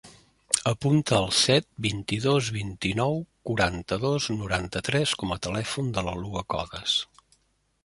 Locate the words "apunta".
0.69-1.17